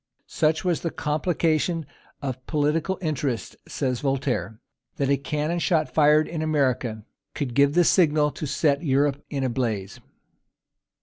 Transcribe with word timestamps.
"Such 0.25 0.65
was 0.65 0.81
the 0.81 0.89
complication 0.89 1.85
of 2.23 2.43
political 2.47 2.97
interests," 3.03 3.55
says 3.67 3.99
Voltaire, 3.99 4.59
"that 4.95 5.11
a 5.11 5.15
cannon 5.15 5.59
shot 5.59 5.93
fired 5.93 6.27
in 6.27 6.41
America 6.41 7.05
could 7.35 7.53
give 7.53 7.75
the 7.75 7.83
signal 7.83 8.31
that 8.31 8.47
set 8.47 8.81
Europe 8.83 9.23
in 9.29 9.43
a 9.43 9.49
blaze." 9.51 9.99